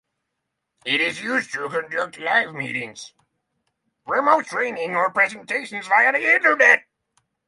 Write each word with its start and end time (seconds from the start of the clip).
It 0.83 0.99
is 0.99 1.21
used 1.21 1.53
to 1.53 1.69
conduct 1.69 2.17
live 2.17 2.55
meetings, 2.55 3.13
remote 4.07 4.47
training, 4.47 4.95
or 4.95 5.11
presentations 5.11 5.85
via 5.85 6.11
the 6.11 6.33
Internet. 6.37 6.85